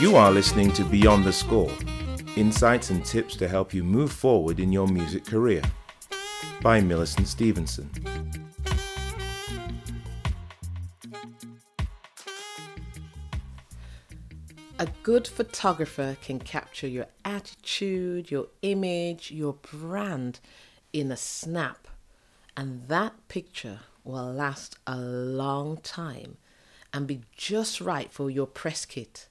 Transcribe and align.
You 0.00 0.14
are 0.14 0.30
listening 0.30 0.70
to 0.74 0.84
Beyond 0.84 1.24
the 1.24 1.32
Score 1.32 1.72
insights 2.36 2.90
and 2.90 3.04
tips 3.04 3.34
to 3.34 3.48
help 3.48 3.74
you 3.74 3.82
move 3.82 4.12
forward 4.12 4.60
in 4.60 4.70
your 4.70 4.86
music 4.86 5.24
career 5.24 5.60
by 6.62 6.80
Millicent 6.80 7.26
Stevenson. 7.26 7.90
A 14.78 14.86
good 15.02 15.26
photographer 15.26 16.16
can 16.22 16.38
capture 16.38 16.86
your 16.86 17.06
attitude, 17.24 18.30
your 18.30 18.46
image, 18.62 19.32
your 19.32 19.54
brand 19.54 20.38
in 20.92 21.10
a 21.10 21.16
snap, 21.16 21.88
and 22.56 22.86
that 22.86 23.14
picture 23.26 23.80
will 24.04 24.32
last 24.32 24.78
a 24.86 24.96
long 24.96 25.78
time 25.78 26.36
and 26.92 27.08
be 27.08 27.22
just 27.36 27.80
right 27.80 28.12
for 28.12 28.30
your 28.30 28.46
press 28.46 28.84
kit. 28.84 29.28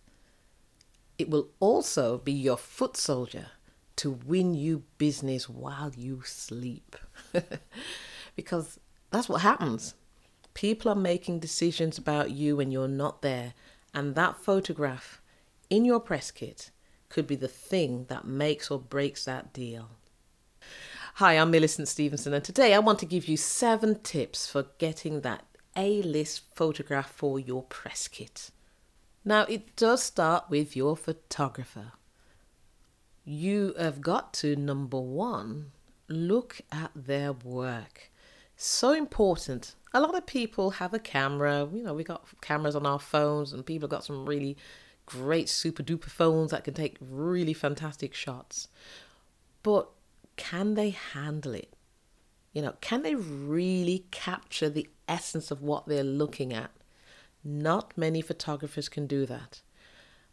It 1.17 1.29
will 1.29 1.49
also 1.59 2.19
be 2.19 2.31
your 2.31 2.57
foot 2.57 2.95
soldier 2.95 3.47
to 3.97 4.11
win 4.11 4.53
you 4.53 4.83
business 4.97 5.49
while 5.49 5.91
you 5.95 6.21
sleep. 6.23 6.95
because 8.35 8.79
that's 9.11 9.27
what 9.27 9.41
happens. 9.41 9.95
People 10.53 10.91
are 10.91 10.95
making 10.95 11.39
decisions 11.39 11.97
about 11.97 12.31
you 12.31 12.55
when 12.55 12.71
you're 12.71 12.87
not 12.87 13.21
there, 13.21 13.53
and 13.93 14.15
that 14.15 14.37
photograph 14.37 15.21
in 15.69 15.85
your 15.85 15.99
press 15.99 16.31
kit 16.31 16.71
could 17.09 17.27
be 17.27 17.35
the 17.35 17.47
thing 17.47 18.05
that 18.09 18.25
makes 18.25 18.69
or 18.69 18.79
breaks 18.79 19.25
that 19.25 19.53
deal. 19.53 19.89
Hi, 21.15 21.33
I'm 21.33 21.49
Millicent 21.49 21.87
Stevenson, 21.87 22.33
and 22.33 22.43
today 22.43 22.73
I 22.73 22.79
want 22.79 22.99
to 22.99 23.05
give 23.05 23.27
you 23.27 23.37
seven 23.37 23.99
tips 24.01 24.47
for 24.47 24.67
getting 24.77 25.21
that 25.21 25.43
A 25.75 26.01
list 26.03 26.43
photograph 26.55 27.09
for 27.09 27.39
your 27.39 27.63
press 27.63 28.07
kit. 28.07 28.51
Now, 29.27 29.41
it 29.41 29.75
does 29.75 30.01
start 30.01 30.45
with 30.49 30.73
your 30.73 30.95
photographer. 30.95 31.91
You 33.25 33.73
have 33.77 33.99
got 33.99 34.33
to, 34.35 34.55
number 34.55 35.01
one, 35.01 35.73
look 36.07 36.61
at 36.71 36.91
their 36.95 37.33
work. 37.33 38.09
So 38.55 38.93
important. 38.93 39.75
A 39.93 39.99
lot 39.99 40.15
of 40.15 40.25
people 40.25 40.69
have 40.69 40.93
a 40.93 40.97
camera. 40.97 41.67
You 41.73 41.83
know, 41.83 41.93
we 41.93 42.05
got 42.05 42.25
cameras 42.39 42.73
on 42.73 42.85
our 42.85 42.99
phones, 42.99 43.51
and 43.51 43.65
people 43.65 43.87
have 43.87 43.91
got 43.91 44.05
some 44.05 44.25
really 44.25 44.55
great 45.05 45.49
super 45.49 45.83
duper 45.83 46.05
phones 46.09 46.51
that 46.51 46.63
can 46.63 46.73
take 46.73 46.95
really 47.01 47.53
fantastic 47.53 48.13
shots. 48.13 48.69
But 49.61 49.89
can 50.37 50.75
they 50.75 50.91
handle 50.91 51.53
it? 51.53 51.73
You 52.53 52.61
know, 52.61 52.75
can 52.79 53.01
they 53.01 53.15
really 53.15 54.05
capture 54.09 54.69
the 54.69 54.87
essence 55.05 55.51
of 55.51 55.61
what 55.61 55.85
they're 55.85 56.01
looking 56.01 56.53
at? 56.53 56.71
Not 57.43 57.97
many 57.97 58.21
photographers 58.21 58.89
can 58.89 59.07
do 59.07 59.25
that. 59.25 59.61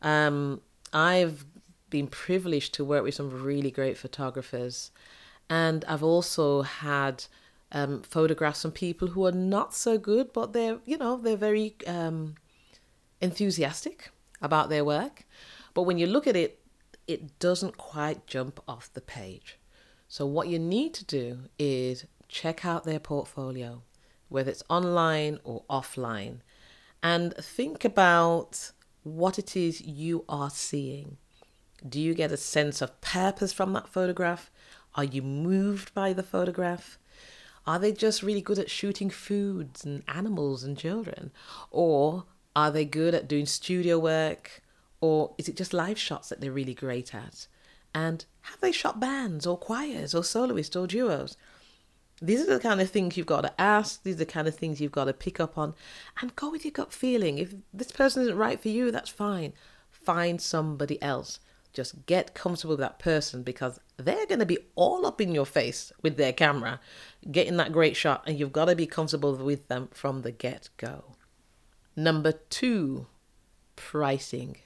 Um, 0.03 0.61
I've 0.93 1.45
been 1.91 2.07
privileged 2.07 2.75
to 2.75 2.85
work 2.85 3.05
with 3.05 3.15
some 3.15 3.43
really 3.43 3.71
great 3.71 3.97
photographers, 3.97 4.91
and 5.49 5.85
I've 5.87 6.03
also 6.03 6.63
had 6.63 7.25
um, 7.73 8.03
photographs 8.03 8.63
from 8.63 8.73
people 8.73 9.09
who 9.09 9.27
are 9.27 9.33
not 9.33 9.75
so 9.75 9.99
good, 9.99 10.33
but 10.33 10.53
they're 10.53 10.79
you 10.85 10.99
know 10.99 11.17
they're 11.17 11.37
very 11.37 11.77
um, 11.87 12.37
enthusiastic 13.21 14.11
about 14.41 14.69
their 14.69 14.85
work. 14.85 15.25
But 15.73 15.83
when 15.83 15.99
you 15.99 16.07
look 16.07 16.27
at 16.27 16.37
it, 16.37 16.61
it 17.07 17.39
doesn't 17.39 17.77
quite 17.77 18.27
jump 18.27 18.61
off 18.67 18.93
the 18.93 19.01
page. 19.01 19.59
So, 20.09 20.27
what 20.27 20.49
you 20.49 20.59
need 20.59 20.95
to 20.95 21.05
do 21.05 21.39
is 21.59 22.07
check 22.29 22.65
out 22.65 22.85
their 22.85 23.01
portfolio, 23.01 23.83
whether 24.29 24.51
it's 24.51 24.63
online 24.69 25.41
or 25.45 25.65
offline, 25.69 26.39
and 27.05 27.37
think 27.37 27.85
about 27.85 28.73
what 29.03 29.39
it 29.39 29.55
is 29.55 29.83
you 29.83 30.25
are 30.27 30.49
seeing. 30.49 31.19
Do 31.87 32.01
you 32.01 32.15
get 32.15 32.33
a 32.33 32.39
sense 32.39 32.81
of 32.81 32.99
purpose 33.03 33.53
from 33.53 33.75
that 33.75 33.89
photograph? 33.89 34.51
Are 34.95 35.05
you 35.05 35.21
moved 35.21 35.93
by 35.93 36.15
the 36.15 36.23
photograph? 36.23 36.99
Are 37.67 37.79
they 37.79 37.93
just 37.93 38.23
really 38.23 38.41
good 38.41 38.59
at 38.59 38.71
shooting 38.71 39.11
foods 39.11 39.85
and 39.85 40.03
animals 40.09 40.65
and 40.65 40.79
children? 40.79 41.31
Or 41.71 42.25
are 42.57 42.71
they 42.71 42.87
good 42.87 43.15
at 43.15 43.29
doing 43.29 43.45
studio 43.45 43.99
work? 43.99 44.63
Or 45.03 45.35
is 45.37 45.47
it 45.47 45.57
just 45.57 45.75
live 45.75 45.99
shots 45.99 46.31
that 46.31 46.41
they're 46.41 46.51
really 46.51 46.75
great 46.75 47.15
at? 47.15 47.49
And 47.95 48.25
have 48.43 48.61
they 48.61 48.73
shot 48.73 48.99
bands 48.99 49.47
or 49.47 49.59
choirs 49.59 50.15
or 50.15 50.25
soloists 50.25 50.75
or 50.75 50.87
duos? 50.87 51.37
These 52.23 52.43
are 52.43 52.55
the 52.55 52.61
kind 52.61 52.81
of 52.81 52.91
things 52.91 53.17
you've 53.17 53.27
got 53.27 53.43
to 53.43 53.61
ask. 53.61 54.03
These 54.03 54.15
are 54.17 54.19
the 54.19 54.27
kind 54.27 54.47
of 54.47 54.55
things 54.55 54.81
you've 54.81 54.93
got 54.93 55.05
to 55.07 55.13
pick 55.13 55.41
up 55.41 55.59
on 55.59 55.75
and 56.21 56.37
go 56.37 56.51
with 56.51 56.65
your 56.65 56.73
gut 56.73 56.93
feeling. 56.93 57.39
If 57.39 57.55
this 57.73 57.91
person 57.91 58.23
isn't 58.23 58.37
right 58.37 58.61
for 58.61 58.69
you, 58.69 58.91
that's 58.91 59.11
fine. 59.11 59.53
Find 59.91 60.41
somebody 60.41 61.01
else. 61.03 61.41
Just 61.73 62.07
get 62.07 62.35
comfortable 62.35 62.75
with 62.75 62.81
that 62.81 63.01
person 63.01 63.43
because 63.43 63.81
they're 63.97 64.27
going 64.27 64.39
to 64.39 64.47
be 64.47 64.59
all 64.77 65.05
up 65.07 65.21
in 65.21 65.35
your 65.35 65.45
face 65.45 65.93
with 66.03 66.17
their 66.17 66.33
camera, 66.33 66.79
getting 67.31 67.57
that 67.57 67.73
great 67.73 67.97
shot, 67.97 68.23
and 68.27 68.39
you've 68.39 68.53
got 68.53 68.67
to 68.67 68.77
be 68.77 68.87
comfortable 68.87 69.35
with 69.35 69.67
them 69.67 69.89
from 69.93 70.23
the 70.23 70.31
get 70.31 70.69
go. 70.77 71.17
Number 71.97 72.33
two, 72.33 73.07
pricing. 73.75 74.59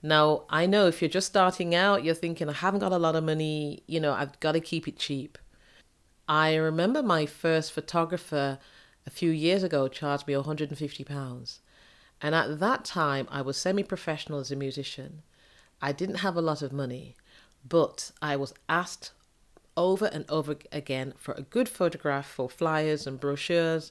Now, 0.00 0.44
I 0.48 0.66
know 0.66 0.86
if 0.86 1.02
you're 1.02 1.08
just 1.08 1.28
starting 1.28 1.74
out, 1.74 2.04
you're 2.04 2.14
thinking, 2.14 2.48
I 2.48 2.52
haven't 2.52 2.80
got 2.80 2.92
a 2.92 2.98
lot 2.98 3.16
of 3.16 3.24
money, 3.24 3.82
you 3.86 3.98
know, 4.00 4.12
I've 4.12 4.38
got 4.40 4.52
to 4.52 4.60
keep 4.60 4.86
it 4.86 4.98
cheap. 4.98 5.38
I 6.28 6.54
remember 6.54 7.02
my 7.02 7.26
first 7.26 7.72
photographer 7.72 8.58
a 9.06 9.10
few 9.10 9.30
years 9.30 9.62
ago 9.62 9.88
charged 9.88 10.26
me 10.26 10.34
£150. 10.34 11.58
And 12.20 12.34
at 12.34 12.60
that 12.60 12.84
time, 12.84 13.26
I 13.30 13.42
was 13.42 13.56
semi 13.56 13.82
professional 13.82 14.38
as 14.38 14.52
a 14.52 14.56
musician. 14.56 15.22
I 15.80 15.90
didn't 15.90 16.16
have 16.16 16.36
a 16.36 16.42
lot 16.42 16.62
of 16.62 16.72
money, 16.72 17.16
but 17.68 18.12
I 18.22 18.36
was 18.36 18.54
asked 18.68 19.10
over 19.76 20.06
and 20.06 20.24
over 20.28 20.56
again 20.70 21.14
for 21.16 21.32
a 21.34 21.42
good 21.42 21.68
photograph 21.68 22.26
for 22.26 22.48
flyers 22.48 23.06
and 23.06 23.18
brochures. 23.18 23.90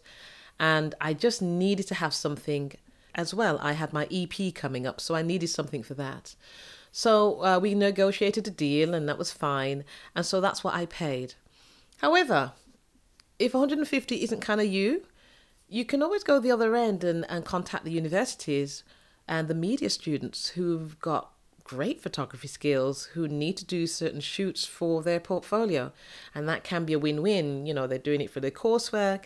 And 0.59 0.95
I 1.01 1.13
just 1.13 1.41
needed 1.41 1.87
to 1.87 1.95
have 1.95 2.13
something 2.13 2.73
as 3.15 3.33
well. 3.33 3.59
I 3.61 3.73
had 3.73 3.91
my 3.91 4.07
EP 4.09 4.53
coming 4.53 4.87
up, 4.87 5.01
so 5.01 5.15
I 5.15 5.21
needed 5.21 5.47
something 5.47 5.83
for 5.83 5.95
that. 5.95 6.35
So 6.91 7.43
uh, 7.43 7.59
we 7.59 7.73
negotiated 7.73 8.47
a 8.47 8.51
deal, 8.51 8.93
and 8.93 9.09
that 9.09 9.17
was 9.17 9.31
fine. 9.31 9.83
And 10.15 10.25
so 10.25 10.39
that's 10.39 10.63
what 10.63 10.73
I 10.73 10.85
paid. 10.85 11.33
However, 12.01 12.53
if 13.37 13.53
150 13.53 14.23
isn't 14.23 14.39
kind 14.41 14.59
of 14.59 14.65
you, 14.65 15.03
you 15.69 15.85
can 15.85 16.01
always 16.01 16.23
go 16.23 16.39
the 16.39 16.51
other 16.51 16.75
end 16.75 17.03
and, 17.03 17.25
and 17.29 17.45
contact 17.45 17.85
the 17.85 17.91
universities 17.91 18.83
and 19.27 19.47
the 19.47 19.53
media 19.53 19.87
students 19.87 20.49
who've 20.49 20.99
got 20.99 21.31
great 21.63 22.01
photography 22.01 22.47
skills 22.47 23.05
who 23.13 23.27
need 23.27 23.55
to 23.57 23.65
do 23.65 23.85
certain 23.85 24.19
shoots 24.19 24.65
for 24.65 25.03
their 25.03 25.19
portfolio. 25.19 25.91
And 26.33 26.49
that 26.49 26.63
can 26.63 26.85
be 26.85 26.93
a 26.93 26.99
win 26.99 27.21
win. 27.21 27.67
You 27.67 27.75
know, 27.75 27.85
they're 27.85 27.99
doing 27.99 28.19
it 28.19 28.31
for 28.31 28.39
their 28.39 28.49
coursework 28.49 29.25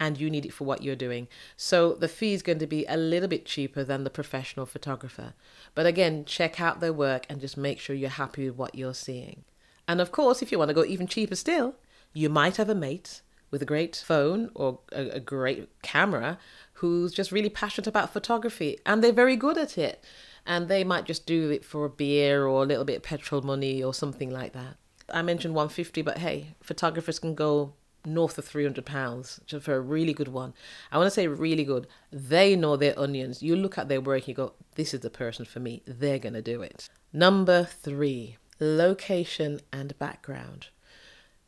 and 0.00 0.18
you 0.18 0.28
need 0.28 0.44
it 0.44 0.52
for 0.52 0.64
what 0.64 0.82
you're 0.82 0.96
doing. 0.96 1.28
So 1.56 1.92
the 1.92 2.08
fee 2.08 2.34
is 2.34 2.42
going 2.42 2.58
to 2.58 2.66
be 2.66 2.84
a 2.86 2.96
little 2.96 3.28
bit 3.28 3.46
cheaper 3.46 3.84
than 3.84 4.02
the 4.02 4.10
professional 4.10 4.66
photographer. 4.66 5.34
But 5.76 5.86
again, 5.86 6.24
check 6.24 6.60
out 6.60 6.80
their 6.80 6.92
work 6.92 7.24
and 7.30 7.40
just 7.40 7.56
make 7.56 7.78
sure 7.78 7.94
you're 7.94 8.10
happy 8.10 8.46
with 8.48 8.58
what 8.58 8.74
you're 8.74 8.94
seeing. 8.94 9.44
And 9.86 10.00
of 10.00 10.10
course, 10.10 10.42
if 10.42 10.50
you 10.50 10.58
want 10.58 10.70
to 10.70 10.74
go 10.74 10.84
even 10.84 11.06
cheaper 11.06 11.36
still, 11.36 11.76
you 12.16 12.30
might 12.30 12.56
have 12.56 12.70
a 12.70 12.74
mate 12.74 13.20
with 13.50 13.60
a 13.60 13.66
great 13.66 14.02
phone 14.06 14.50
or 14.54 14.78
a, 14.90 15.08
a 15.10 15.20
great 15.20 15.68
camera 15.82 16.38
who's 16.74 17.12
just 17.12 17.30
really 17.30 17.50
passionate 17.50 17.86
about 17.86 18.12
photography 18.12 18.78
and 18.86 19.04
they're 19.04 19.12
very 19.12 19.36
good 19.36 19.58
at 19.58 19.76
it. 19.76 20.02
And 20.46 20.68
they 20.68 20.82
might 20.82 21.04
just 21.04 21.26
do 21.26 21.50
it 21.50 21.64
for 21.64 21.84
a 21.84 21.90
beer 21.90 22.46
or 22.46 22.62
a 22.62 22.66
little 22.66 22.84
bit 22.84 22.96
of 22.96 23.02
petrol 23.02 23.42
money 23.42 23.82
or 23.82 23.92
something 23.92 24.30
like 24.30 24.54
that. 24.54 24.76
I 25.12 25.20
mentioned 25.20 25.54
150, 25.54 26.02
but 26.02 26.18
hey, 26.18 26.54
photographers 26.62 27.18
can 27.18 27.34
go 27.34 27.74
north 28.06 28.38
of 28.38 28.46
300 28.46 28.86
pounds 28.86 29.40
for 29.60 29.74
a 29.74 29.80
really 29.80 30.14
good 30.14 30.28
one. 30.28 30.54
I 30.90 30.96
want 30.96 31.08
to 31.08 31.10
say 31.10 31.26
really 31.26 31.64
good. 31.64 31.86
They 32.10 32.56
know 32.56 32.76
their 32.76 32.98
onions. 32.98 33.42
You 33.42 33.56
look 33.56 33.76
at 33.76 33.88
their 33.88 34.00
work 34.00 34.26
you 34.26 34.34
go, 34.34 34.54
this 34.76 34.94
is 34.94 35.00
the 35.00 35.10
person 35.10 35.44
for 35.44 35.60
me. 35.60 35.82
They're 35.84 36.18
going 36.18 36.34
to 36.34 36.42
do 36.42 36.62
it. 36.62 36.88
Number 37.12 37.64
three, 37.64 38.38
location 38.58 39.60
and 39.70 39.98
background. 39.98 40.68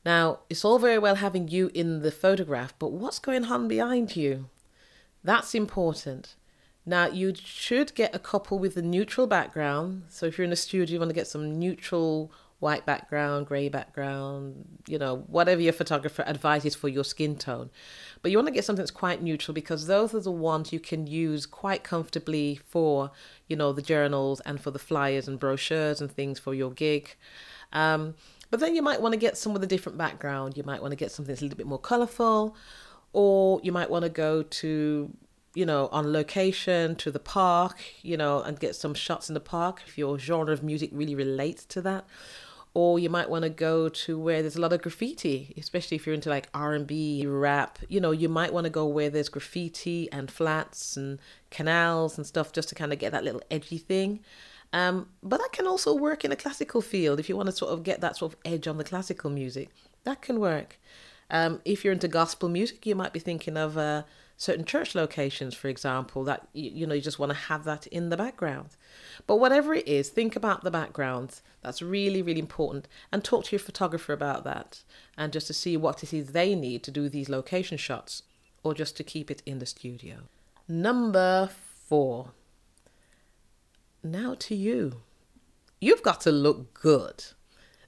Now, 0.05 0.41
it's 0.49 0.65
all 0.65 0.79
very 0.79 0.99
well 0.99 1.17
having 1.17 1.49
you 1.49 1.71
in 1.75 2.03
the 2.03 2.11
photograph, 2.11 2.75
but 2.79 2.93
what's 2.93 3.19
going 3.19 3.45
on 3.47 3.69
behind 3.69 4.17
you? 4.17 4.49
That's 5.25 5.55
important. 5.55 6.35
Now, 6.87 7.07
you 7.09 7.35
should 7.35 7.95
get 7.95 8.15
a 8.15 8.19
couple 8.19 8.59
with 8.59 8.77
a 8.77 8.83
neutral 8.83 9.27
background. 9.27 10.05
So, 10.09 10.27
if 10.27 10.39
you're 10.39 10.47
in 10.47 10.53
a 10.53 10.57
studio, 10.57 10.95
you 10.95 10.99
want 10.99 11.11
to 11.11 11.15
get 11.15 11.27
some 11.27 11.59
neutral 11.59 12.33
white 12.61 12.85
background, 12.85 13.47
grey 13.47 13.69
background, 13.69 14.65
you 14.89 14.99
know, 14.99 15.19
whatever 15.29 15.61
your 15.61 15.73
photographer 15.73 16.23
advises 16.27 16.75
for 16.75 16.89
your 16.89 17.05
skin 17.05 17.37
tone. 17.37 17.71
But 18.21 18.31
you 18.31 18.39
want 18.39 18.49
to 18.49 18.55
get 18.55 18.65
something 18.65 18.83
that's 18.83 18.91
quite 18.91 19.23
neutral 19.23 19.55
because 19.55 19.87
those 19.87 20.13
are 20.15 20.21
the 20.21 20.33
ones 20.33 20.73
you 20.73 20.81
can 20.81 21.07
use 21.07 21.47
quite 21.47 21.85
comfortably 21.85 22.59
for, 22.67 23.13
you 23.47 23.55
know, 23.55 23.73
the 23.73 23.83
journals 23.83 24.41
and 24.41 24.61
for 24.61 24.73
the 24.73 24.79
flyers 24.79 25.29
and 25.29 25.39
brochures 25.39 26.01
and 26.01 26.11
things 26.11 26.39
for 26.39 26.53
your 26.53 26.73
gig. 26.73 27.15
Um, 27.73 28.15
but 28.51 28.61
then 28.61 28.75
you 28.75 28.83
might 28.83 29.01
want 29.01 29.13
to 29.13 29.19
get 29.19 29.37
some 29.37 29.53
with 29.53 29.63
a 29.63 29.67
different 29.67 29.99
background. 29.99 30.57
You 30.57 30.63
might 30.65 30.81
want 30.81 30.93
to 30.93 30.97
get 30.97 31.11
something 31.11 31.33
that's 31.33 31.43
a 31.43 31.45
little 31.45 31.59
bit 31.59 31.67
more 31.67 31.79
colourful, 31.79 32.57
or 33.13 33.61
you 33.63 33.73
might 33.73 33.91
want 33.91 34.05
to 34.05 34.09
go 34.09 34.43
to 34.43 35.13
you 35.55 35.67
know, 35.67 35.89
on 35.91 36.13
location 36.13 36.95
to 36.97 37.11
the 37.11 37.19
park, 37.19 37.79
you 38.03 38.17
know, 38.17 38.43
and 38.43 38.61
get 38.61 38.77
some 38.77 38.95
shots 38.95 39.29
in 39.29 39.35
the 39.35 39.41
park 39.41 39.83
if 39.87 39.99
your 39.99 40.19
genre 40.19 40.53
of 40.53 40.63
music 40.63 40.89
really 40.93 41.17
relates 41.17 41.65
to 41.65 41.81
that. 41.83 42.07
Or 42.75 42.99
you 42.99 43.11
might 43.11 43.29
want 43.29 43.43
to 43.43 43.49
go 43.49 43.89
to 43.89 44.19
where 44.21 44.41
there's 44.41 44.55
a 44.55 44.61
lot 44.61 44.73
of 44.73 44.83
graffiti, 44.83 45.55
especially 45.57 45.97
if 45.97 46.07
you're 46.07 46.15
into 46.15 46.29
like 46.29 46.49
R&B, 46.55 47.27
rap. 47.27 47.79
You 47.89 47.99
know, 47.99 48.13
you 48.13 48.29
might 48.29 48.53
want 48.53 48.65
to 48.67 48.71
go 48.71 48.87
where 48.87 49.11
there's 49.11 49.29
graffiti 49.29 50.09
and 50.13 50.31
flats 50.31 50.97
and 50.97 51.19
canals 51.51 52.19
and 52.19 52.27
stuff 52.27 52.53
just 52.53 52.69
to 52.69 52.77
kind 52.77 52.93
of 52.93 53.01
get 53.01 53.11
that 53.11 53.25
little 53.25 53.43
edgy 53.51 53.79
thing. 53.79 54.21
Um, 54.73 55.09
but 55.23 55.39
that 55.39 55.53
can 55.53 55.67
also 55.67 55.95
work 55.95 56.25
in 56.25 56.33
a 56.33 56.37
classical 56.37 56.83
field 56.83 57.19
if 57.19 57.29
you 57.29 57.37
want 57.37 57.49
to 57.49 57.57
sort 57.57 57.73
of 57.73 57.83
get 57.83 58.01
that 58.01 58.17
sort 58.17 58.33
of 58.33 58.39
edge 58.45 58.69
on 58.69 58.77
the 58.77 58.85
classical 58.85 59.31
music. 59.31 59.71
That 60.05 60.21
can 60.21 60.41
work. 60.41 60.79
Um, 61.31 61.61
if 61.65 61.85
you're 61.85 61.93
into 61.93 62.09
gospel 62.09 62.49
music, 62.49 62.87
you 62.87 62.95
might 62.95 63.13
be 63.13 63.21
thinking 63.21 63.57
of 63.57 63.77
uh, 63.77 64.03
certain 64.37 64.65
church 64.65 64.95
locations, 64.95 65.55
for 65.55 65.69
example, 65.69 66.25
that 66.25 66.49
you, 66.53 66.71
you 66.71 66.87
know 66.87 66.95
you 66.95 67.01
just 67.03 67.19
want 67.19 67.31
to 67.31 67.39
have 67.39 67.65
that 67.65 67.87
in 67.89 68.09
the 68.09 68.17
background. 68.17 68.77
But 69.27 69.37
whatever 69.37 69.75
it 69.75 69.87
is, 69.87 70.09
think 70.09 70.37
about 70.37 70.65
the 70.65 70.71
background. 70.71 71.41
That's 71.63 71.83
really, 71.83 72.23
really 72.23 72.41
important, 72.41 72.89
and 73.13 73.23
talk 73.23 73.45
to 73.45 73.53
your 73.53 73.61
photographer 73.61 74.13
about 74.13 74.45
that, 74.45 74.83
and 75.17 75.33
just 75.33 75.49
to 75.49 75.55
see 75.55 75.77
what 75.77 76.03
it 76.03 76.15
is 76.15 76.29
they 76.29 76.55
need 76.55 76.83
to 76.85 76.91
do 76.91 77.09
these 77.09 77.29
location 77.29 77.77
shots, 77.77 78.23
or 78.63 78.75
just 78.75 78.97
to 78.97 79.05
keep 79.05 79.31
it 79.31 79.43
in 79.45 79.59
the 79.59 79.67
studio. 79.67 80.29
Number 80.67 81.51
four. 81.89 82.33
Now 84.03 84.37
to 84.41 84.55
you. 84.55 85.03
You've 85.81 86.05
got 86.05 86.21
to 86.21 86.31
look 86.31 86.73
good. 86.73 87.25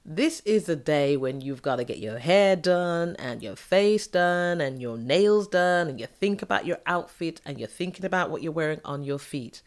This 0.03 0.41
is 0.41 0.67
a 0.67 0.75
day 0.75 1.15
when 1.15 1.39
you've 1.39 1.61
got 1.61 1.77
to 1.77 1.85
get 1.85 1.99
your 1.99 2.17
hair 2.17 2.57
done 2.57 3.15
and 3.17 3.41
your 3.41 3.55
face 3.55 4.07
done 4.07 4.59
and 4.59 4.81
your 4.81 4.97
nails 4.97 5.47
done 5.47 5.87
and 5.87 6.01
you 6.01 6.07
think 6.07 6.41
about 6.41 6.65
your 6.65 6.79
outfit 6.85 7.39
and 7.45 7.59
you're 7.59 7.67
thinking 7.67 8.03
about 8.03 8.29
what 8.29 8.43
you're 8.43 8.51
wearing 8.51 8.81
on 8.83 9.03
your 9.03 9.19
feet. 9.19 9.61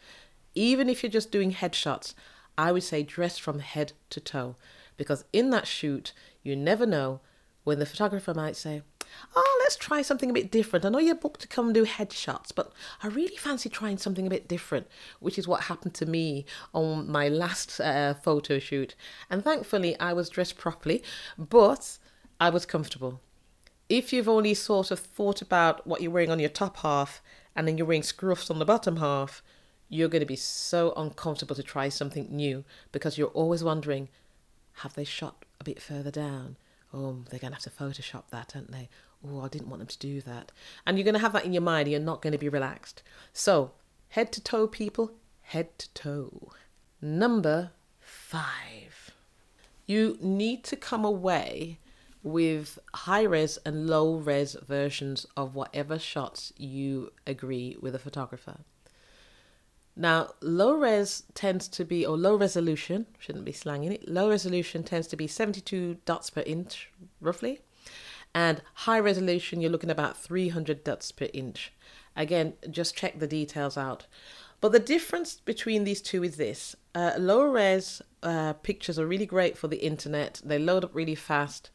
Even 0.55 0.91
if 0.91 1.03
you're 1.03 1.11
just 1.11 1.31
doing 1.31 1.53
headshots, 1.53 2.13
I 2.59 2.73
would 2.73 2.83
say 2.83 3.03
dress 3.03 3.39
from 3.39 3.61
head 3.61 3.93
to 4.11 4.21
toe 4.21 4.57
because 4.99 5.25
in 5.33 5.49
that 5.51 5.67
shoot, 5.67 6.13
you 6.43 6.57
never 6.57 6.85
know 6.85 7.21
when 7.63 7.79
the 7.79 7.87
photographer 7.87 8.35
might 8.35 8.57
say, 8.57 8.83
oh, 9.37 9.59
let's 9.61 9.77
try 9.77 10.03
something 10.03 10.31
a 10.31 10.35
bit 10.35 10.51
different. 10.51 10.85
I 10.85 10.89
know 10.89 10.99
you're 10.99 11.15
booked 11.15 11.41
to 11.43 11.49
come 11.49 11.73
do 11.73 11.85
headshots, 11.85 12.51
but 12.55 12.73
I 13.03 13.09
really 13.09 13.37
fancy 13.37 13.69
trying 13.69 13.99
something 13.99 14.27
a 14.27 14.31
bit 14.31 14.49
different, 14.49 14.87
which 15.21 15.39
is 15.39 15.49
what 15.49 15.65
happened 15.65 15.95
to 15.95 16.07
me 16.07 16.45
on 16.73 17.11
my 17.11 17.29
last 17.29 17.81
uh, 17.81 18.15
photo 18.15 18.59
shoot. 18.59 18.95
And 19.31 19.43
thankfully, 19.43 19.99
I 19.99 20.13
was 20.13 20.29
dressed 20.29 20.59
properly, 20.59 21.03
but 21.39 21.99
I 22.41 22.51
was 22.51 22.67
comfortable. 22.67 23.21
If 23.89 24.13
you've 24.13 24.29
only 24.29 24.55
sort 24.55 24.91
of 24.91 24.99
thought 24.99 25.43
about 25.43 25.87
what 25.87 26.01
you're 26.01 26.11
wearing 26.11 26.31
on 26.31 26.41
your 26.41 26.49
top 26.49 26.79
half 26.79 27.23
and 27.55 27.69
then 27.69 27.77
you're 27.77 27.87
wearing 27.87 28.03
scruffs 28.03 28.51
on 28.51 28.59
the 28.59 28.65
bottom 28.65 28.97
half, 28.97 29.43
you're 29.89 30.09
going 30.09 30.21
to 30.21 30.27
be 30.27 30.37
so 30.37 30.93
uncomfortable 30.97 31.55
to 31.55 31.63
try 31.63 31.89
something 31.89 32.29
new 32.31 32.65
because 32.91 33.19
you're 33.19 33.29
always 33.29 33.63
wondering, 33.63 34.09
have 34.79 34.95
they 34.95 35.05
shot 35.05 35.45
a 35.61 35.65
bit 35.65 35.81
further 35.81 36.11
down? 36.11 36.57
Oh, 36.95 37.25
they're 37.29 37.41
going 37.41 37.53
to 37.53 37.57
have 37.57 37.65
to 37.65 37.71
Photoshop 37.71 38.25
that, 38.31 38.53
aren't 38.55 38.73
they? 38.73 38.89
Oh, 39.27 39.41
I 39.41 39.49
didn't 39.49 39.69
want 39.69 39.81
them 39.81 39.89
to 39.89 39.99
do 39.99 40.21
that. 40.23 40.53
And 40.87 40.97
you're 40.97 41.05
going 41.05 41.15
to 41.15 41.21
have 41.21 41.33
that 41.33 41.45
in 41.45 41.53
your 41.53 41.63
mind. 41.63 41.89
You're 41.89 42.01
not 42.01 42.23
going 42.23 42.33
to 42.33 42.39
be 42.39 42.49
relaxed. 42.49 43.03
So, 43.33 43.73
head 44.11 44.33
to 44.33 44.41
toe, 44.41 44.67
people, 44.67 45.13
head 45.43 45.79
to 45.79 45.93
toe. 45.95 46.53
Number 47.03 47.73
five. 48.01 49.11
You 49.87 50.17
need 50.21 50.65
to 50.65 50.77
come 50.77 51.05
away 51.05 51.79
with 52.23 52.79
high 52.95 53.23
res 53.23 53.59
and 53.67 53.87
low 53.87 54.17
res 54.17 54.57
versions 54.67 55.27
of 55.37 55.55
whatever 55.55 55.99
shots 55.99 56.53
you 56.57 57.13
agree 57.27 57.77
with 57.81 57.95
a 57.95 57.99
photographer. 57.99 58.61
Now, 59.97 60.31
low 60.41 60.75
res 60.75 61.23
tends 61.35 61.69
to 61.69 61.85
be, 61.85 62.05
or 62.05 62.17
low 62.17 62.37
resolution, 62.37 63.07
shouldn't 63.19 63.45
be 63.45 63.53
slanging 63.53 63.93
it, 63.93 64.09
low 64.09 64.29
resolution 64.29 64.83
tends 64.83 65.07
to 65.09 65.17
be 65.17 65.27
72 65.27 65.99
dots 66.05 66.31
per 66.31 66.43
inch, 66.43 66.91
roughly. 67.21 67.61
And 68.35 68.63
high 68.75 68.99
resolution, 68.99 69.61
you're 69.61 69.71
looking 69.71 69.91
about 69.91 70.17
300 70.17 70.83
dots 70.83 71.13
per 71.13 71.29
inch. 71.33 71.73
Again, 72.17 72.55
just 72.69 72.97
check 72.97 73.21
the 73.21 73.29
details 73.29 73.77
out. 73.77 74.07
But 74.61 74.73
the 74.73 74.81
difference 74.81 75.37
between 75.37 75.85
these 75.85 76.01
two 76.01 76.25
is 76.25 76.37
this 76.37 76.75
uh, 76.95 77.13
low 77.19 77.45
res 77.45 78.03
uh, 78.23 78.55
pictures 78.55 78.99
are 78.99 79.07
really 79.07 79.27
great 79.27 79.57
for 79.59 79.69
the 79.69 79.85
internet, 79.85 80.41
they 80.45 80.59
load 80.59 80.85
up 80.85 80.95
really 80.95 81.15
fast. 81.15 81.71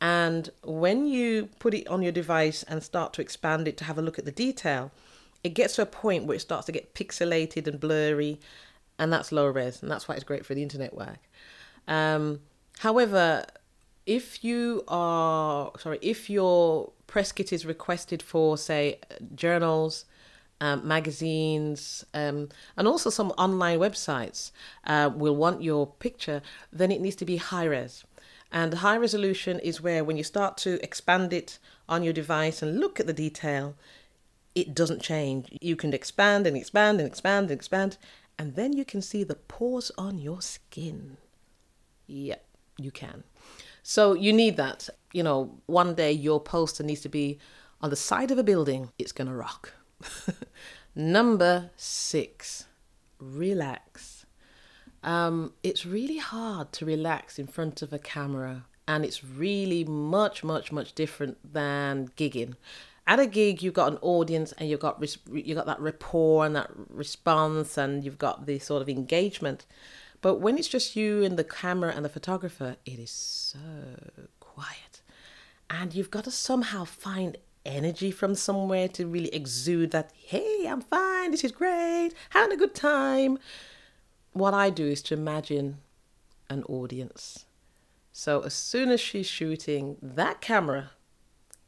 And 0.00 0.50
when 0.64 1.06
you 1.06 1.48
put 1.60 1.74
it 1.74 1.86
on 1.86 2.02
your 2.02 2.10
device 2.10 2.64
and 2.64 2.82
start 2.82 3.12
to 3.12 3.20
expand 3.20 3.68
it 3.68 3.76
to 3.76 3.84
have 3.84 3.98
a 3.98 4.02
look 4.02 4.18
at 4.18 4.24
the 4.24 4.32
detail, 4.32 4.90
it 5.44 5.50
gets 5.50 5.76
to 5.76 5.82
a 5.82 5.86
point 5.86 6.24
where 6.24 6.36
it 6.36 6.40
starts 6.40 6.66
to 6.66 6.72
get 6.72 6.94
pixelated 6.94 7.66
and 7.66 7.80
blurry, 7.80 8.38
and 8.98 9.12
that's 9.12 9.32
low 9.32 9.46
res, 9.46 9.82
and 9.82 9.90
that's 9.90 10.08
why 10.08 10.14
it's 10.14 10.24
great 10.24 10.46
for 10.46 10.54
the 10.54 10.62
internet 10.62 10.94
work. 10.94 11.18
Um, 11.88 12.40
however, 12.78 13.44
if 14.06 14.44
you 14.44 14.84
are 14.88 15.72
sorry, 15.78 15.98
if 16.02 16.30
your 16.30 16.92
press 17.06 17.32
kit 17.32 17.52
is 17.52 17.66
requested 17.66 18.22
for, 18.22 18.56
say, 18.56 18.98
journals, 19.34 20.04
um, 20.60 20.86
magazines, 20.86 22.04
um, 22.14 22.48
and 22.76 22.86
also 22.86 23.10
some 23.10 23.30
online 23.32 23.78
websites 23.78 24.52
uh, 24.86 25.10
will 25.14 25.36
want 25.36 25.62
your 25.62 25.86
picture, 25.86 26.40
then 26.72 26.92
it 26.92 27.00
needs 27.00 27.16
to 27.16 27.24
be 27.24 27.36
high 27.36 27.64
res. 27.64 28.04
And 28.52 28.74
high 28.74 28.98
resolution 28.98 29.58
is 29.60 29.80
where, 29.80 30.04
when 30.04 30.16
you 30.16 30.24
start 30.24 30.56
to 30.58 30.82
expand 30.82 31.32
it 31.32 31.58
on 31.88 32.02
your 32.02 32.12
device 32.12 32.62
and 32.62 32.78
look 32.78 33.00
at 33.00 33.06
the 33.06 33.12
detail, 33.12 33.74
it 34.54 34.74
doesn't 34.74 35.02
change. 35.02 35.48
You 35.60 35.76
can 35.76 35.92
expand 35.92 36.46
and 36.46 36.56
expand 36.56 37.00
and 37.00 37.06
expand 37.06 37.50
and 37.50 37.58
expand, 37.58 37.96
and 38.38 38.54
then 38.54 38.72
you 38.72 38.84
can 38.84 39.02
see 39.02 39.24
the 39.24 39.34
pores 39.34 39.90
on 39.96 40.18
your 40.18 40.42
skin. 40.42 41.16
Yep, 42.06 42.44
you 42.78 42.90
can. 42.90 43.24
So 43.82 44.14
you 44.14 44.32
need 44.32 44.56
that. 44.56 44.88
You 45.12 45.22
know, 45.22 45.58
one 45.66 45.94
day 45.94 46.12
your 46.12 46.40
poster 46.40 46.82
needs 46.82 47.00
to 47.02 47.08
be 47.08 47.38
on 47.80 47.90
the 47.90 47.96
side 47.96 48.30
of 48.30 48.38
a 48.38 48.44
building. 48.44 48.90
It's 48.98 49.12
going 49.12 49.28
to 49.28 49.34
rock. 49.34 49.72
Number 50.94 51.70
six, 51.76 52.66
relax. 53.18 54.26
Um, 55.02 55.54
it's 55.62 55.84
really 55.84 56.18
hard 56.18 56.72
to 56.72 56.84
relax 56.84 57.38
in 57.38 57.46
front 57.46 57.82
of 57.82 57.92
a 57.92 57.98
camera, 57.98 58.66
and 58.86 59.04
it's 59.04 59.24
really 59.24 59.84
much, 59.84 60.44
much, 60.44 60.70
much 60.70 60.94
different 60.94 61.38
than 61.52 62.08
gigging 62.16 62.54
at 63.12 63.20
a 63.20 63.26
gig 63.26 63.62
you've 63.62 63.74
got 63.74 63.92
an 63.92 63.98
audience 64.00 64.52
and 64.56 64.70
you've 64.70 64.80
got 64.80 65.04
you've 65.30 65.56
got 65.56 65.66
that 65.66 65.80
rapport 65.80 66.46
and 66.46 66.56
that 66.56 66.70
response 66.88 67.76
and 67.76 68.04
you've 68.04 68.16
got 68.16 68.46
the 68.46 68.58
sort 68.58 68.80
of 68.80 68.88
engagement. 68.88 69.66
But 70.22 70.36
when 70.36 70.56
it's 70.56 70.68
just 70.68 70.96
you 70.96 71.22
and 71.22 71.36
the 71.36 71.44
camera 71.44 71.92
and 71.94 72.06
the 72.06 72.08
photographer 72.08 72.76
it 72.86 72.98
is 72.98 73.10
so 73.10 73.58
quiet. 74.40 75.02
And 75.68 75.94
you've 75.94 76.10
got 76.10 76.24
to 76.24 76.30
somehow 76.30 76.84
find 76.84 77.36
energy 77.66 78.10
from 78.10 78.34
somewhere 78.34 78.88
to 78.88 79.06
really 79.06 79.32
exude 79.34 79.90
that 79.90 80.10
hey 80.16 80.66
i'm 80.66 80.80
fine. 80.80 81.30
This 81.32 81.44
is 81.44 81.52
great. 81.52 82.12
Having 82.30 82.52
a 82.52 82.56
good 82.56 82.74
time. 82.74 83.38
What 84.32 84.54
i 84.54 84.70
do 84.70 84.86
is 84.86 85.02
to 85.02 85.14
imagine 85.14 85.78
an 86.48 86.62
audience. 86.64 87.44
So 88.10 88.40
as 88.40 88.54
soon 88.54 88.88
as 88.88 89.00
she's 89.00 89.26
shooting 89.26 89.98
that 90.00 90.40
camera 90.40 90.92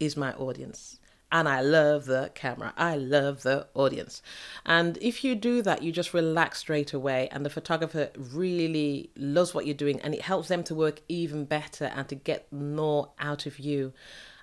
is 0.01 0.17
my 0.17 0.33
audience 0.33 0.99
and 1.35 1.49
I 1.49 1.63
love 1.63 2.05
the 2.05 2.31
camera. 2.37 2.73
I 2.77 2.95
love 2.95 3.43
the 3.43 3.67
audience. 3.75 4.23
And 4.65 4.97
if 4.99 5.25
you 5.25 5.35
do 5.35 5.63
that, 5.63 5.83
you 5.83 5.91
just 5.91 6.15
relax 6.15 6.61
straight 6.61 6.93
away, 6.93 7.29
and 7.33 7.45
the 7.45 7.51
photographer 7.51 8.11
really 8.17 9.11
loves 9.17 9.53
what 9.53 9.67
you're 9.67 9.75
doing, 9.75 10.01
and 10.01 10.15
it 10.15 10.23
helps 10.23 10.47
them 10.47 10.63
to 10.63 10.77
work 10.77 11.01
even 11.09 11.45
better 11.45 11.87
and 11.87 12.09
to 12.09 12.15
get 12.15 12.53
more 12.53 13.11
out 13.19 13.47
of 13.47 13.59
you. 13.59 13.93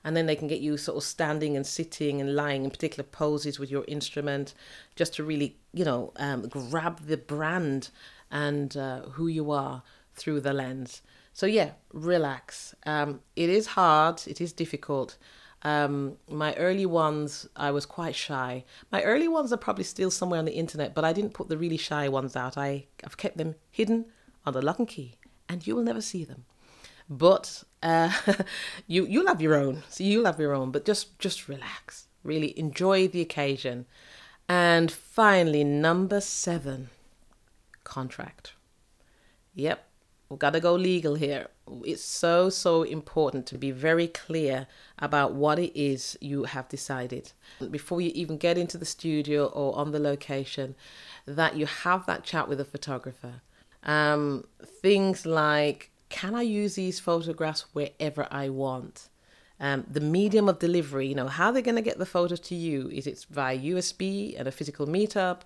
And 0.03 0.17
then 0.17 0.25
they 0.25 0.35
can 0.35 0.49
get 0.49 0.59
you 0.59 0.75
sort 0.75 0.97
of 0.97 1.03
standing 1.03 1.55
and 1.55 1.65
sitting 1.65 2.19
and 2.19 2.35
lying 2.35 2.65
in 2.65 2.71
particular 2.71 3.07
poses 3.09 3.57
with 3.57 3.71
your 3.71 3.85
instrument, 3.87 4.53
just 4.97 5.13
to 5.13 5.23
really, 5.23 5.55
you 5.73 5.85
know, 5.85 6.11
um, 6.17 6.49
grab 6.49 7.07
the 7.07 7.15
brand 7.15 7.89
and 8.29 8.75
uh, 8.75 9.03
who 9.11 9.27
you 9.27 9.49
are 9.51 9.81
through 10.13 10.41
the 10.41 10.51
lens. 10.51 11.01
So 11.31 11.45
yeah, 11.45 11.71
relax. 11.93 12.75
Um, 12.85 13.21
it 13.37 13.49
is 13.49 13.67
hard. 13.67 14.23
It 14.27 14.41
is 14.41 14.51
difficult 14.51 15.15
um, 15.63 16.17
my 16.27 16.53
early 16.55 16.85
ones, 16.85 17.47
I 17.55 17.71
was 17.71 17.85
quite 17.85 18.15
shy. 18.15 18.63
My 18.91 19.03
early 19.03 19.27
ones 19.27 19.53
are 19.53 19.57
probably 19.57 19.83
still 19.83 20.11
somewhere 20.11 20.39
on 20.39 20.45
the 20.45 20.53
internet, 20.53 20.95
but 20.95 21.05
I 21.05 21.13
didn't 21.13 21.33
put 21.33 21.49
the 21.49 21.57
really 21.57 21.77
shy 21.77 22.09
ones 22.09 22.35
out. 22.35 22.57
I, 22.57 22.85
I've 23.03 23.17
kept 23.17 23.37
them 23.37 23.55
hidden 23.69 24.05
under 24.45 24.61
lock 24.61 24.79
and 24.79 24.87
key, 24.87 25.15
and 25.47 25.65
you 25.65 25.75
will 25.75 25.83
never 25.83 26.01
see 26.01 26.23
them. 26.23 26.45
But 27.09 27.63
uh, 27.83 28.11
you 28.87 29.05
you'll 29.05 29.27
have 29.27 29.41
your 29.41 29.55
own. 29.55 29.83
So 29.89 30.03
you'll 30.03 30.25
have 30.25 30.39
your 30.39 30.53
own. 30.53 30.71
But 30.71 30.85
just 30.85 31.19
just 31.19 31.47
relax. 31.47 32.07
Really 32.23 32.57
enjoy 32.57 33.07
the 33.07 33.21
occasion. 33.21 33.85
And 34.47 34.91
finally, 34.91 35.63
number 35.63 36.21
seven, 36.21 36.89
contract. 37.83 38.53
Yep, 39.53 39.85
We've 40.31 40.39
got 40.39 40.53
to 40.53 40.61
go 40.61 40.75
legal 40.75 41.15
here. 41.15 41.49
It's 41.85 42.03
so, 42.03 42.49
so 42.49 42.83
important 42.83 43.45
to 43.47 43.57
be 43.57 43.71
very 43.71 44.07
clear 44.07 44.67
about 44.99 45.33
what 45.33 45.59
it 45.59 45.77
is 45.79 46.17
you 46.21 46.43
have 46.43 46.67
decided 46.69 47.31
before 47.69 48.01
you 48.01 48.11
even 48.13 48.37
get 48.37 48.57
into 48.57 48.77
the 48.77 48.85
studio 48.85 49.45
or 49.45 49.75
on 49.77 49.91
the 49.91 49.99
location, 49.99 50.75
that 51.25 51.55
you 51.55 51.65
have 51.65 52.05
that 52.05 52.23
chat 52.23 52.47
with 52.47 52.57
the 52.57 52.65
photographer. 52.65 53.41
Um, 53.83 54.45
things 54.63 55.25
like, 55.25 55.91
can 56.09 56.35
I 56.35 56.41
use 56.41 56.75
these 56.75 56.99
photographs 56.99 57.65
wherever 57.73 58.27
I 58.31 58.49
want? 58.49 59.09
Um, 59.59 59.85
the 59.87 60.01
medium 60.01 60.49
of 60.49 60.57
delivery, 60.57 61.07
you 61.07 61.13
know, 61.13 61.27
how 61.27 61.51
they're 61.51 61.61
going 61.61 61.75
to 61.75 61.83
get 61.83 61.99
the 61.99 62.05
photos 62.05 62.39
to 62.39 62.55
you. 62.55 62.89
Is 62.89 63.05
it 63.05 63.27
via 63.29 63.57
USB 63.57 64.35
and 64.37 64.47
a 64.47 64.51
physical 64.51 64.87
meetup? 64.87 65.41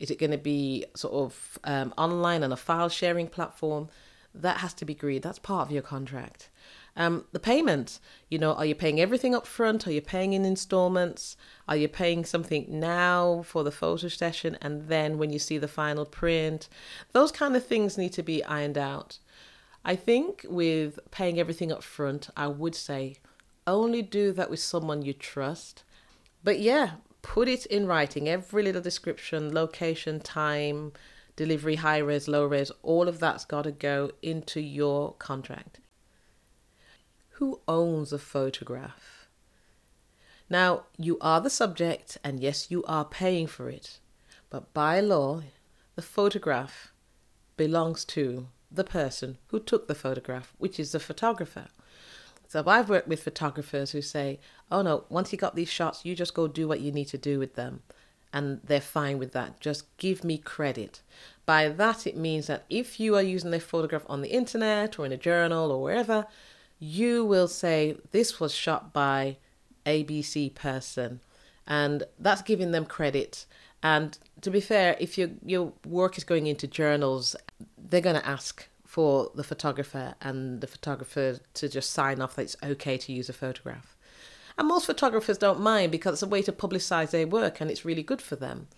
Is 0.00 0.10
it 0.10 0.18
going 0.18 0.32
to 0.32 0.38
be 0.38 0.86
sort 0.96 1.14
of 1.14 1.58
um, 1.62 1.94
online 1.96 2.42
on 2.42 2.50
a 2.50 2.56
file 2.56 2.88
sharing 2.88 3.28
platform? 3.28 3.88
That 4.34 4.58
has 4.58 4.74
to 4.74 4.84
be 4.84 4.92
agreed. 4.92 5.22
That's 5.22 5.38
part 5.38 5.66
of 5.66 5.72
your 5.72 5.82
contract. 5.82 6.50
Um, 6.96 7.24
the 7.32 7.40
payment, 7.40 8.00
you 8.28 8.38
know, 8.38 8.52
are 8.54 8.66
you 8.66 8.74
paying 8.74 9.00
everything 9.00 9.34
up 9.34 9.46
front? 9.46 9.86
Are 9.86 9.92
you 9.92 10.00
paying 10.00 10.32
in 10.32 10.44
installments? 10.44 11.36
Are 11.68 11.76
you 11.76 11.88
paying 11.88 12.24
something 12.24 12.66
now 12.68 13.42
for 13.46 13.62
the 13.64 13.70
photo 13.70 14.08
session 14.08 14.58
and 14.60 14.88
then 14.88 15.16
when 15.18 15.30
you 15.30 15.38
see 15.38 15.58
the 15.58 15.68
final 15.68 16.04
print? 16.04 16.68
Those 17.12 17.32
kind 17.32 17.56
of 17.56 17.64
things 17.64 17.96
need 17.96 18.12
to 18.14 18.22
be 18.22 18.44
ironed 18.44 18.78
out. 18.78 19.18
I 19.84 19.96
think 19.96 20.44
with 20.48 20.98
paying 21.10 21.38
everything 21.38 21.72
up 21.72 21.82
front, 21.82 22.28
I 22.36 22.48
would 22.48 22.74
say 22.74 23.16
only 23.66 24.02
do 24.02 24.32
that 24.32 24.50
with 24.50 24.60
someone 24.60 25.02
you 25.02 25.12
trust. 25.12 25.84
But 26.42 26.58
yeah, 26.58 26.92
put 27.22 27.48
it 27.48 27.66
in 27.66 27.86
writing 27.86 28.28
every 28.28 28.62
little 28.62 28.82
description, 28.82 29.54
location, 29.54 30.20
time, 30.20 30.92
delivery, 31.40 31.76
high 31.76 31.96
res, 31.96 32.28
low 32.28 32.44
res, 32.44 32.70
all 32.82 33.08
of 33.08 33.18
that's 33.18 33.46
got 33.46 33.62
to 33.62 33.72
go 33.72 34.10
into 34.20 34.60
your 34.60 35.14
contract. 35.14 35.80
Who 37.38 37.62
owns 37.66 38.12
a 38.12 38.18
photograph? 38.18 39.26
Now, 40.50 40.82
you 40.98 41.16
are 41.22 41.40
the 41.40 41.48
subject, 41.48 42.18
and 42.22 42.40
yes, 42.40 42.70
you 42.70 42.84
are 42.84 43.06
paying 43.06 43.46
for 43.46 43.70
it, 43.70 44.00
but 44.50 44.74
by 44.74 45.00
law, 45.00 45.40
the 45.96 46.02
photograph 46.02 46.92
belongs 47.56 48.04
to 48.16 48.48
the 48.70 48.84
person 48.84 49.38
who 49.46 49.60
took 49.60 49.88
the 49.88 49.94
photograph, 49.94 50.52
which 50.58 50.78
is 50.78 50.92
the 50.92 51.00
photographer. 51.00 51.68
So 52.48 52.62
I've 52.66 52.90
worked 52.90 53.08
with 53.08 53.22
photographers 53.22 53.92
who 53.92 54.02
say, 54.02 54.40
oh 54.70 54.82
no, 54.82 55.04
once 55.08 55.32
you 55.32 55.38
got 55.38 55.56
these 55.56 55.70
shots, 55.70 56.04
you 56.04 56.14
just 56.14 56.34
go 56.34 56.46
do 56.46 56.68
what 56.68 56.80
you 56.80 56.92
need 56.92 57.08
to 57.08 57.16
do 57.16 57.38
with 57.38 57.54
them. 57.54 57.80
And 58.32 58.60
they're 58.62 58.80
fine 58.80 59.18
with 59.18 59.32
that. 59.32 59.60
Just 59.60 59.96
give 59.96 60.22
me 60.22 60.38
credit. 60.38 61.02
By 61.46 61.68
that, 61.68 62.06
it 62.06 62.16
means 62.16 62.46
that 62.46 62.64
if 62.70 63.00
you 63.00 63.16
are 63.16 63.22
using 63.22 63.50
their 63.50 63.60
photograph 63.60 64.04
on 64.08 64.22
the 64.22 64.30
internet 64.30 64.98
or 64.98 65.06
in 65.06 65.12
a 65.12 65.16
journal 65.16 65.72
or 65.72 65.82
wherever, 65.82 66.26
you 66.78 67.24
will 67.24 67.48
say, 67.48 67.96
this 68.12 68.38
was 68.38 68.54
shot 68.54 68.92
by 68.92 69.36
ABC 69.84 70.54
person. 70.54 71.20
And 71.66 72.04
that's 72.18 72.42
giving 72.42 72.70
them 72.70 72.86
credit. 72.86 73.46
And 73.82 74.16
to 74.42 74.50
be 74.50 74.60
fair, 74.60 74.96
if 75.00 75.18
your, 75.18 75.30
your 75.44 75.72
work 75.86 76.18
is 76.18 76.24
going 76.24 76.46
into 76.46 76.66
journals, 76.66 77.34
they're 77.76 78.00
going 78.00 78.20
to 78.20 78.26
ask 78.26 78.68
for 78.84 79.30
the 79.34 79.44
photographer 79.44 80.14
and 80.20 80.60
the 80.60 80.66
photographer 80.66 81.38
to 81.54 81.68
just 81.68 81.90
sign 81.90 82.20
off 82.20 82.36
that 82.36 82.42
it's 82.42 82.56
okay 82.62 82.98
to 82.98 83.12
use 83.12 83.28
a 83.28 83.32
photograph. 83.32 83.96
And 84.60 84.68
most 84.68 84.84
photographers 84.84 85.38
don't 85.38 85.60
mind 85.60 85.90
because 85.90 86.12
it's 86.12 86.22
a 86.22 86.26
way 86.26 86.42
to 86.42 86.52
publicize 86.52 87.12
their 87.12 87.26
work 87.26 87.62
and 87.62 87.70
it's 87.70 87.86
really 87.86 88.02
good 88.02 88.20
for 88.20 88.36
them. 88.36 88.68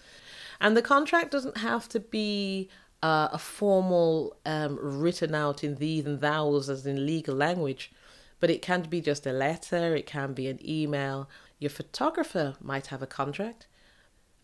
And 0.60 0.76
the 0.76 0.80
contract 0.80 1.32
doesn't 1.32 1.56
have 1.56 1.88
to 1.88 1.98
be 1.98 2.68
uh, 3.02 3.30
a 3.32 3.38
formal 3.38 4.36
um, 4.46 4.78
written 4.80 5.34
out 5.34 5.64
in 5.64 5.74
thees 5.74 6.06
and 6.06 6.20
thous 6.20 6.68
as 6.68 6.86
in 6.86 7.04
legal 7.04 7.34
language, 7.34 7.90
but 8.38 8.48
it 8.48 8.62
can 8.62 8.82
be 8.82 9.00
just 9.00 9.26
a 9.26 9.32
letter, 9.32 9.96
it 9.96 10.06
can 10.06 10.34
be 10.34 10.46
an 10.46 10.60
email. 10.64 11.28
Your 11.58 11.70
photographer 11.70 12.54
might 12.60 12.86
have 12.86 13.02
a 13.02 13.06
contract, 13.08 13.66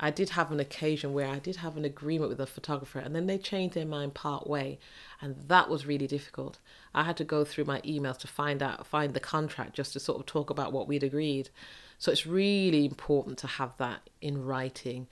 I 0.00 0.11
did 0.11 0.31
have 0.31 0.52
an 0.52 0.61
occasion 0.61 1.12
where 1.12 1.28
I 1.28 1.38
did 1.38 1.57
have 1.57 1.76
an 1.76 1.85
agreement 1.85 2.31
with 2.31 2.40
a 2.40 2.47
photographer 2.47 3.00
and 3.00 3.14
then 3.14 3.26
they 3.26 3.38
changed 3.38 3.75
their 3.75 3.87
mind 3.87 4.14
part 4.14 4.47
way 4.47 4.78
and 5.21 5.37
that 5.49 5.69
was 5.69 5.87
really 5.87 6.07
difficult. 6.07 6.59
I 6.95 7.02
had 7.02 7.17
to 7.17 7.25
go 7.25 7.45
through 7.45 7.64
my 7.64 7.81
emails 7.81 8.19
to 8.19 8.28
find 8.28 8.62
out 8.62 8.87
find 8.87 9.12
the 9.12 9.21
contract 9.21 9.75
just 9.75 9.93
to 9.95 10.00
sort 10.00 10.21
of 10.21 10.26
talk 10.26 10.50
about 10.50 10.73
what 10.73 10.87
we'd 10.87 11.02
agreed. 11.02 11.50
So 11.99 12.12
it's 12.12 12.26
really 12.26 12.85
important 12.85 13.38
to 13.38 13.47
have 13.49 13.76
that 13.78 14.09
in 14.21 14.45
writing. 14.45 15.09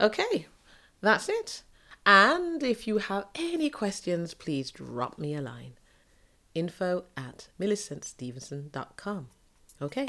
Okay, 0.00 0.46
that's 1.00 1.28
it. 1.28 1.62
And 2.04 2.62
if 2.62 2.88
you 2.88 2.98
have 2.98 3.26
any 3.34 3.70
questions, 3.70 4.34
please 4.34 4.70
drop 4.70 5.18
me 5.18 5.34
a 5.34 5.40
line. 5.40 5.74
Info 6.54 7.04
at 7.16 7.48
millicentstevenson.com. 7.60 9.28
Okay, 9.80 10.08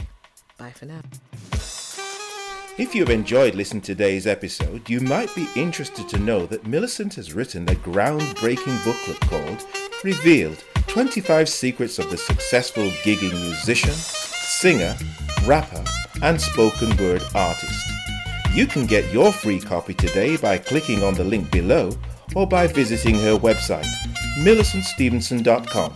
bye 0.57 0.71
for 0.71 0.85
now. 0.85 1.01
If 2.77 2.95
you've 2.95 3.09
enjoyed 3.09 3.53
listening 3.53 3.81
to 3.81 3.93
today's 3.93 4.25
episode, 4.25 4.89
you 4.89 5.01
might 5.01 5.33
be 5.35 5.45
interested 5.57 6.07
to 6.07 6.17
know 6.17 6.45
that 6.45 6.65
Millicent 6.65 7.15
has 7.15 7.33
written 7.33 7.67
a 7.67 7.75
groundbreaking 7.75 8.85
booklet 8.85 9.19
called 9.19 9.67
Revealed 10.05 10.63
25 10.87 11.49
Secrets 11.49 11.99
of 11.99 12.09
the 12.09 12.17
Successful 12.17 12.89
Gigging 13.03 13.33
Musician, 13.33 13.91
Singer, 13.91 14.95
Rapper, 15.45 15.83
and 16.23 16.39
Spoken 16.39 16.95
Word 16.95 17.21
Artist. 17.35 17.85
You 18.53 18.65
can 18.65 18.85
get 18.85 19.11
your 19.13 19.33
free 19.33 19.59
copy 19.59 19.93
today 19.93 20.37
by 20.37 20.57
clicking 20.57 21.03
on 21.03 21.13
the 21.13 21.25
link 21.25 21.51
below 21.51 21.91
or 22.35 22.47
by 22.47 22.67
visiting 22.67 23.15
her 23.15 23.37
website, 23.37 23.85
millicentstevenson.com. 24.39 25.93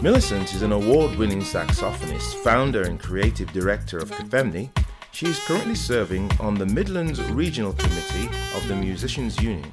Millicent 0.00 0.54
is 0.54 0.62
an 0.62 0.70
award 0.70 1.18
winning 1.18 1.40
saxophonist, 1.40 2.34
founder, 2.44 2.82
and 2.82 3.00
creative 3.00 3.52
director 3.52 3.98
of 3.98 4.12
Kafemni 4.12 4.70
she 5.18 5.26
is 5.26 5.40
currently 5.46 5.74
serving 5.74 6.30
on 6.38 6.54
the 6.54 6.64
Midlands 6.64 7.20
Regional 7.32 7.72
Committee 7.72 8.28
of 8.54 8.68
the 8.68 8.76
Musicians 8.76 9.36
Union 9.42 9.68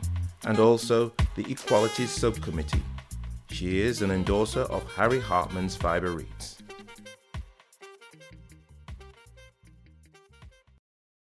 and 0.48 0.58
also 0.58 1.14
the 1.36 1.46
Equalities 1.48 2.10
Subcommittee. 2.10 2.82
She 3.52 3.80
is 3.80 4.02
an 4.02 4.10
endorser 4.10 4.62
of 4.62 4.92
Harry 4.94 5.20
Hartmann's 5.20 5.76
Fibre 5.76 6.14
Reeds. 6.14 6.58